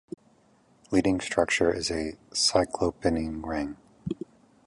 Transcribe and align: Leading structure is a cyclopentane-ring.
Leading 0.89 1.19
structure 1.21 1.71
is 1.71 1.91
a 1.91 2.17
cyclopentane-ring. 2.31 3.77